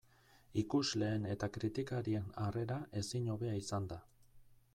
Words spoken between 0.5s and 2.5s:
Ikusleen eta kritikarien